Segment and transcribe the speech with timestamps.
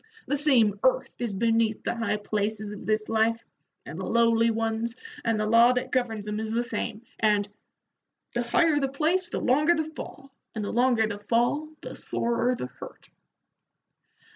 [0.25, 3.39] The same earth is beneath the high places of this life,
[3.85, 7.47] and the lowly ones, and the law that governs 'em is the same, and
[8.33, 12.55] the higher the place the longer the fall, and the longer the fall the sorer
[12.55, 13.11] the hurt."